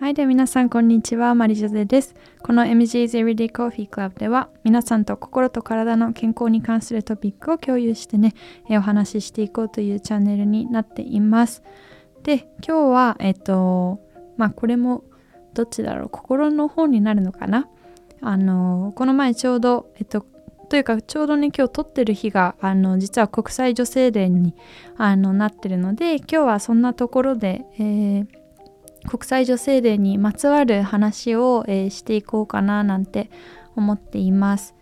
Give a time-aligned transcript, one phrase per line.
[0.00, 2.16] はい、では皆さんこんにちは、マリジョゼです。
[2.42, 8.34] この MG's Everyday Coffee Club では皆さんと心と体の健康に関するトピックを共有してね、
[8.68, 11.62] えお話ししていこうというチャンネルになっています。
[12.24, 14.00] で、今日は、えっと、
[14.36, 15.04] まあこれも
[15.54, 17.68] どっちだろう、心の方になるのかな。
[18.20, 20.26] あの、この前ちょうど、えっと、
[20.68, 24.54] というかちょうどね今日撮ってる日があの実は国際女性デーに
[24.96, 28.26] あのなってるので今日はそんなところで、えー、
[29.08, 33.30] 国際女性デーにまつわる話を、えー、していこうかななんて
[33.76, 34.74] 思っています。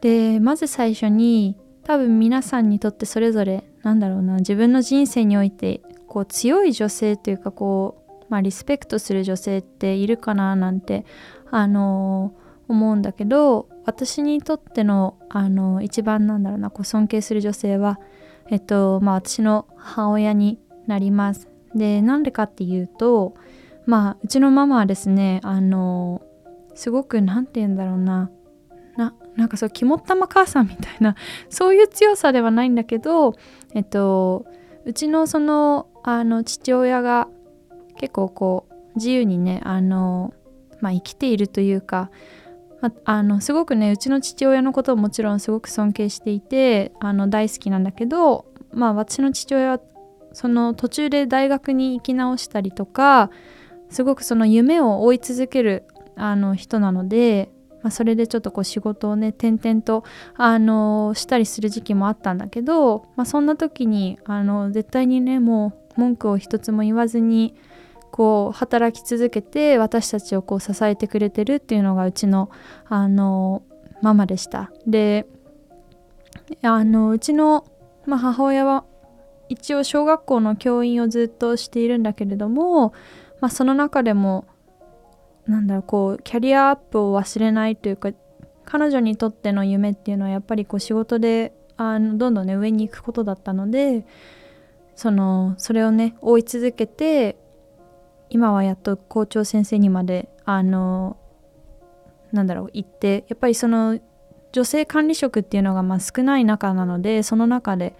[0.00, 11.04] でまず最初に多分皆さんにとってそれぞれなんだろうな自分の人生においてこう強い女性というかこう、まあ、リスペクトする女性っているかななんて
[11.50, 17.98] あのー思うんだけど私にとってのあの一番なんだろうなこう尊敬する女性は
[18.48, 21.48] えっとまあ私の母親になります。
[21.74, 23.34] でなんでかっていうと
[23.86, 26.22] まあうちのママはですねあの
[26.74, 28.30] すごく何て言うんだろうな
[28.96, 31.16] ななんかそう肝っ玉母さんみたいな
[31.50, 33.34] そういう強さではないんだけど
[33.74, 34.46] えっと
[34.84, 37.28] うちのそのあの父親が
[37.96, 40.32] 結構こう自由にねあの
[40.80, 42.10] まあ生きているというか
[42.80, 49.80] まあのすごくねうちの父親のことをもちろんすごく尊敬していてあの大好きなんだけどまあ私の父親は
[50.32, 53.30] その途中で大学に行き直したりとか
[53.90, 55.84] すごくその夢を追い続ける
[56.16, 57.50] あの人なので、
[57.82, 60.04] まあ、それでちょっとこう仕事をね転々と
[60.36, 67.54] あのしたりする時期もあったんだけど、まあ、そんな時にあの絶対にねもう文句を一つも言わずに
[68.20, 72.50] こう働き続けて私たちをこう支えてくれてるっていうのがうちの
[72.86, 73.62] あの
[74.02, 74.70] ママでした。
[74.86, 75.26] で
[76.60, 77.64] あのうちの、
[78.04, 78.84] まあ、母親は
[79.48, 82.92] 一応小学校の教員をずっとしているんだけれども、
[83.40, 84.44] まあ、その中でも
[85.46, 88.10] なんだろうこうキャリアアップを忘れないというか
[88.66, 94.04] 彼女にとっての夢っていうのはやっぱりこう仕事であのどんどんね上に行くことだったので
[94.94, 97.38] そのそれをね追い続けて
[98.30, 101.16] 今はやっと校長先生にまであの
[102.32, 104.00] なんだろう行ってやっぱりその
[104.52, 107.94] 女性管理職っていうのがまあ少ない中なのでその中で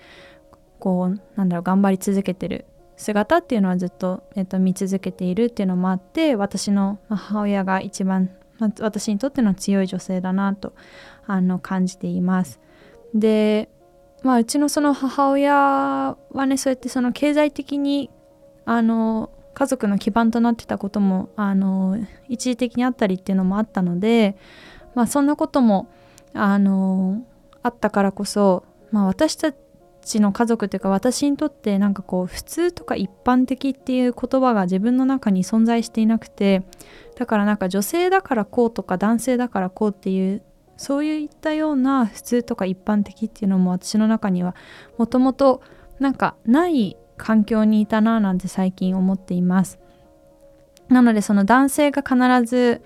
[0.79, 2.65] こうなんだろう頑張り続けてる
[2.97, 10.75] 姿っていうのはずっと、えっと、見続けているっていうのもあって私の母親が一番、まあ、私にとっての強い女性だなと
[11.27, 12.61] あの感じています。
[13.15, 13.69] で
[14.23, 18.11] まあうちのその母親はねそうやってその経済的に
[18.67, 24.37] あの家族の基盤となってたこともあの一時的にあったりっていうのもあったので、
[24.95, 25.89] まあ、そんなことも
[26.33, 27.23] あの
[27.63, 29.53] あったからこそ、まあ、私た
[30.03, 36.63] ちの家族というか私にとってなんかこう普通とか一般的っていう言葉が自分の中に存在していなくて
[37.17, 40.43] だからなんか女性だからこうとか男性だからこうっていう
[40.77, 44.55] そういったような普通とか一般的っていうのも私の中には
[44.97, 45.61] もともと
[45.99, 49.79] なんかない環境にいたななんて最近思っています
[50.89, 52.83] なのでその男性が必ず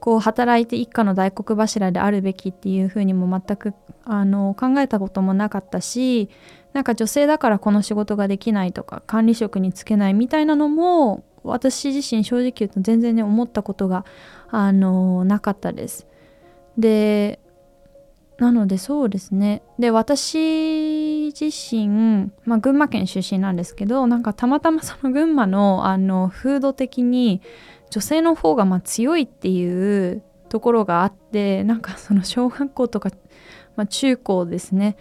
[0.00, 3.74] こう働いて一家の大黒柱であるべきっていうふうにも全く
[4.04, 6.28] あの考えたこともなかったし
[6.72, 14.04] なんか女性だからこの仕事ができないとか管理職に就けないみたいなのも私自身正直言うと全然ね思ったことが
[14.50, 16.06] あのなかったです。
[16.78, 17.38] で
[18.38, 27.40] なのでそうですねで私自身、まあ、群馬県出身なんですけどなんかたまたまその群馬のあの風土的に
[27.90, 33.10] 女性の方がまあ強いっていうところがあってなんかその小学校とか、
[33.76, 34.96] まあ、中高ですね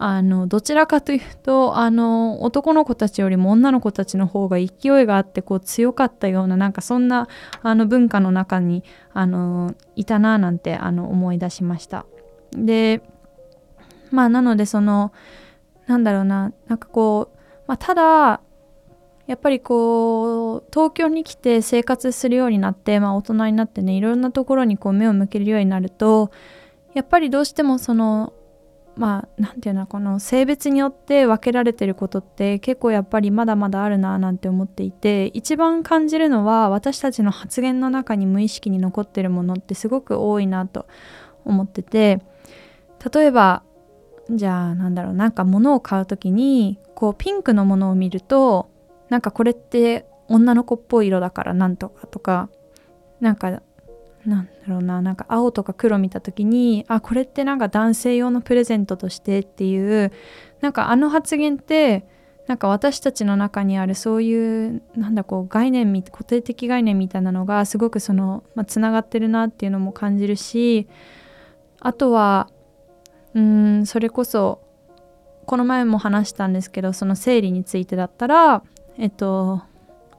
[0.00, 7.26] あのどちらかというとあの男の子たちよりも女の子たちの方が勢いがあってこう強かったようななんかそんな
[7.62, 12.06] あの文化の中にあのいたななんてあの思い出しました。
[12.52, 13.02] で
[14.10, 15.12] まあなのでその
[15.86, 18.40] なんだろうななんかこう、まあ、ただ
[19.26, 26.30] やっぱりこう東京に来て生活するようになって、まあ、大人になってねいろんなところにこう目を向けるようになると
[26.94, 28.32] やっぱりどうしてもその
[28.96, 40.86] まあ何て言うのこの性別によって分けられてることって結構やっぱりまだまだあるななんて思っていて一番感じるのは私たちの発言の中に無意識に残ってるものってすごく多いなと
[41.48, 42.20] 思ってて
[43.12, 43.62] 例えば
[44.30, 48.70] じゃあなんだろうなんか物を買う時にこうピンクのものを見ると
[49.08, 52.50] なんかこれって女の子っぽい色だからなんとかとか
[53.20, 53.62] なんか
[54.26, 60.12] なんだろうななんか青とか黒見た時にあこれってなんか男性用のプレゼントとしてっていう
[60.60, 62.06] なんかあの発言って
[62.46, 70.88] なんか私たちの中にあるそういうなんだこう概念固定的概念みたいなのがすごくその、まあ、つながってるなっていうのも感じるし
[71.80, 72.48] あとは
[73.34, 74.60] うんそれこそ
[75.46, 78.62] この前も話したんですけどその生理についてだったら
[78.98, 79.62] えっと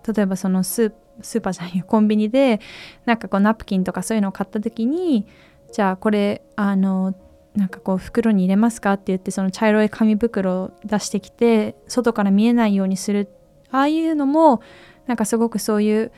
[0.08, 2.62] 例えばそのスースーパーじゃないコンビニで
[3.06, 5.28] なんかこうナプキンとかそういうのを買った時に
[5.74, 7.14] じゃあこれあの
[7.56, 13.28] なんかこう袋に入れますかって言ってその茶色い紙袋を出してきて外から見えないようにする
[13.72, 14.62] ああいうのも
[15.08, 16.12] なんかすごくそういう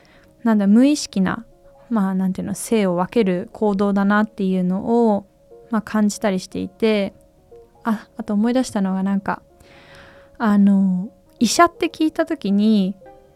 [0.43, 1.45] なんだ無意識な
[1.89, 5.25] まあなんていうの性を分ける行動だなっていうのを、
[5.71, 7.13] まあ、感じたりしていて
[7.83, 9.41] ああと思い出したのがなんか
[10.37, 11.09] あの
[11.39, 12.95] 医者って聞いた時に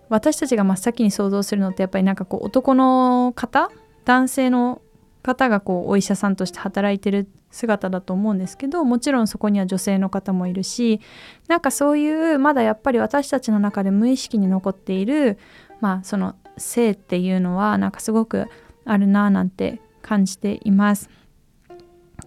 [0.09, 3.71] 私たちが真っ先に想像するのってやっぱりなんかこう男の方
[4.05, 4.81] 男性の
[5.23, 10.99] 方がこうお医者さんとして働いてる姿だと思うんですけどもちろんそこには女性の方もいるし
[11.47, 15.39] なんかそういうまだやっぱり私たちの中で無意識に残っている
[15.79, 18.45] まあその性っていうのはなんかすごく
[18.85, 21.09] あるなぁなんて感じています。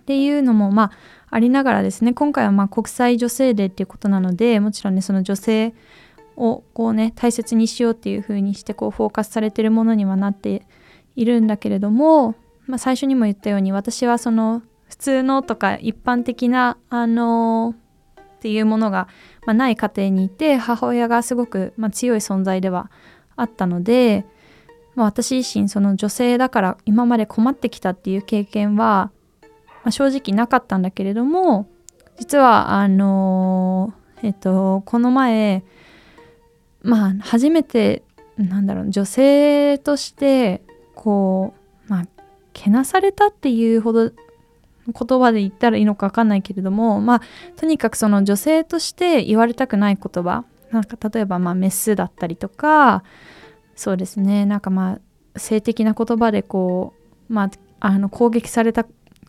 [0.08, 0.92] っていうのもまあ
[1.28, 5.74] ありながらですね今回はまあ国際女性デーっていうことなのでもちろんねその女性
[6.34, 10.66] をこうね大切にしようっていう風にしてこうフォーカスされてるものにはなって
[11.14, 19.08] いるんだけれども、まあ、最初にも言ったように私はその普通のとか一般的なあのー、っていうものが、
[19.44, 22.90] まあ、ない家庭にいて母親がすごく、まあ、強い存在では
[23.36, 24.24] あったので、
[24.94, 29.10] まあ、私自身その女性だから今まで困ってきたっていう経験は、
[29.88, 31.66] まあ、正直なかったんだけれども
[32.18, 35.64] 実はあのー、えっとこの前
[36.82, 38.02] まあ初めて
[38.36, 40.60] なんだろう女性として
[40.94, 41.54] こ
[41.88, 42.06] うまあ
[42.52, 47.22] けなされたっていうほど言葉で言ったらいいのか分かんないけれどもまあ
[47.56, 53.04] とにかくその女性として言われたくない言葉なんか例えばまあメスだったりとか
[53.74, 54.98] そうですねなんかま
[55.34, 56.92] あ性的な言葉でこ
[57.30, 57.50] うまあ
[57.80, 58.86] あの攻撃された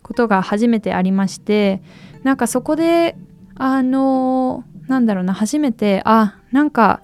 [0.10, 1.84] ことが初めてありまして
[2.24, 3.16] なんかそこで
[3.54, 7.04] あのなんだろうな初めてあなんか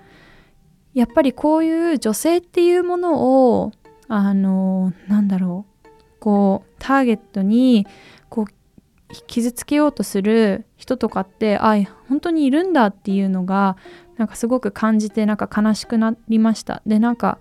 [0.95, 3.71] やっぱりこういう女性っていうものを
[4.07, 7.85] あのなんだろうこうターゲットに
[8.29, 11.75] こう傷つけようとする人とかってあ
[12.09, 13.77] 本当にいるんだっていうのが
[14.17, 16.81] なんかすごく感じてなんか悲しくなりました。
[16.87, 17.37] でなんか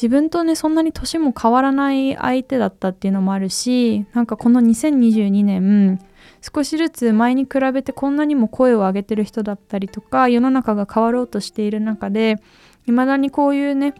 [0.00, 6.00] 自分とねそんなに年も変わらない相手だったっていうのもあるしなんかこの2022年
[6.40, 12.36] 少しずつ前に比べてこんなにも声を上げてる人だったりとか世の中が変わろうとしている中で
[12.84, 13.92] 未だにこういうね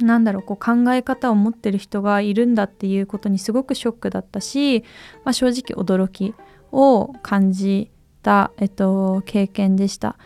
[0.00, 4.84] なんだろうこう考え方を持ってる人がいるんだっていうことにすごくショックだったし、
[5.24, 6.34] まあ、正直驚き
[6.70, 7.90] を感じ
[8.22, 10.16] た、えっと、経験でした。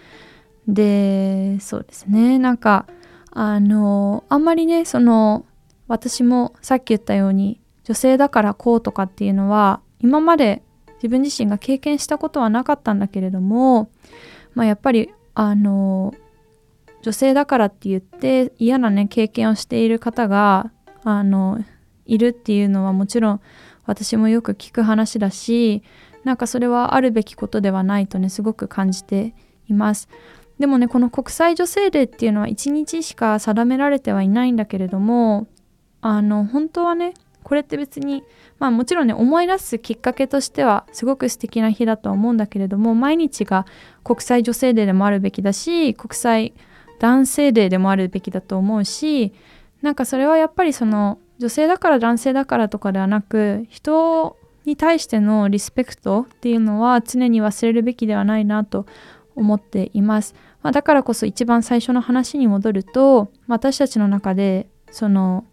[0.67, 2.87] でそうですねなんか
[3.31, 5.45] あのあんまりねその
[5.87, 10.63] 私もさっき言ったように女性だからこうとかっていうのは今まで
[10.97, 13.91] 自分自身が経験したことはなかったんだけれども、
[14.55, 16.15] まあ、やっぱりあの
[17.03, 20.73] 女性だからって言って嫌なね経験をしている方が
[21.05, 21.65] あの
[22.07, 23.41] いるっていうのはもちろん
[23.87, 25.83] 私もよく聞く話だし
[26.25, 29.35] なんかそれはあるべきことではないとねすごく感じて
[29.69, 30.09] います。
[30.59, 35.47] でもねこの国際女性デーっていうのは1日しか定められてはいないんだけれども
[36.00, 38.25] あの本当はねこれって別に
[38.59, 43.67] まあもちろんね思い出すきっかけとしてはすごく素敵な日だとは思うんだけれども毎日が
[44.05, 46.55] 国際女性デーでもあるべきだし国際
[46.99, 49.33] 男性デーでもあるべきだと思うし
[49.81, 58.87] なんかそれはやっぱりその女性だから男性だからとかではなく人に対してのリスペクトっていうのは常に忘れるべきではないなと
[59.38, 65.45] 思っています、まあ、だからこそ一番最初の話に戻ると私たちの中でその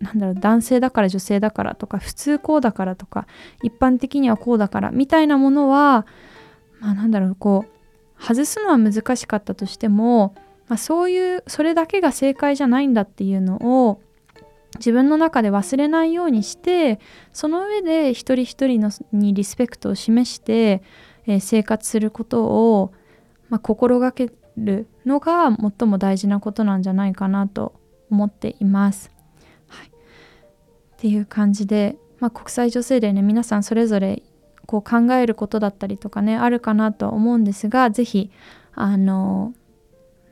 [0.00, 3.26] なんだろう男性だから女性だからとか普通こうだからとか
[3.62, 6.06] 一般的にはこうだからみたいなものは
[6.80, 10.34] まあなんだろうこう外すのは難しかったとしても、
[10.68, 14.00] まあ、そういうそれだけが正解じゃないんだっていうのを
[14.76, 17.00] 自分の中で忘れないようにして
[17.32, 20.82] その上で一人一人のにリスペクトを示して、
[21.26, 22.92] えー、生活することを、
[23.48, 27.74] まあ、心がけるのが最も大事なことなんじゃないかなと
[28.10, 29.10] 思っています。
[29.68, 29.90] はい、っ
[30.96, 34.22] ていう感じで、まあ、国際女性デーね皆さんそれぞれ
[34.66, 38.30] こう考えることだったりとかねあるかなとは思うんですが是非
[38.74, 39.54] あの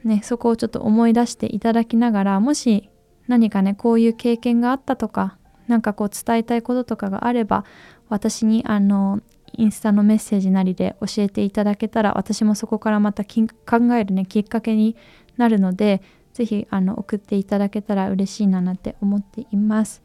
[0.02, 2.90] ねそこをちょっと思い出していただきながらもし
[3.28, 7.64] 何かねこういう経験があったとか何かこう伝えたいこととかがあれば
[8.08, 9.20] 私にあの
[9.58, 14.96] インスタのメッセージなりで教えていただけたら私もそこからまた考えるねきっかけに
[15.36, 20.02] なるのでぜひあの送っていただけたら嬉しいななんて思っています。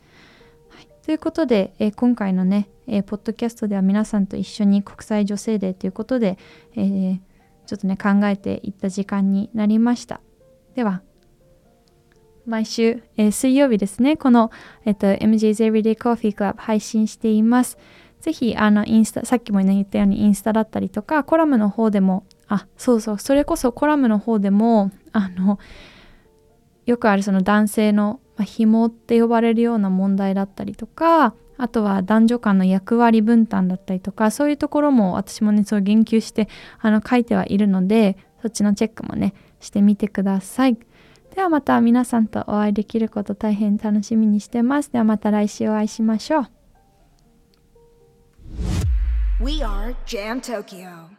[1.04, 6.38] ということで、えー、今回のね、えー、ポッドキャストでは皆さんと一緒に国際女性デーということで、
[6.76, 7.20] えー、
[7.66, 10.22] ちょっとね考えていった時間になりました。
[10.76, 11.02] では
[12.46, 14.52] 毎週、え、水曜日ですね、この、
[14.84, 17.78] えっと、MJ's Everyday Coffee Club 配信しています。
[18.22, 25.60] ぜひ、あの、インスタ、さっきも、ね、言ったようにインスタだったりとか、コラムの方でも、あ、そうそう、それこそコラムの方でも、あの、
[26.86, 36.48] よくあるその男性の、まあ、紐って呼ばれるような問題だったりとか、あとは男女間の役割分担だったりとか、そういうところも私もね、そう言及して
[36.80, 40.78] あの書いてはいるので、そっちのチェックもね、してみてください。
[41.36, 44.92] ではまた皆さんとお会いできること大変楽しみにしてます。
[44.92, 46.59] ではまた来週お会いしましょう。
[49.40, 51.12] We are Jam Tokyo.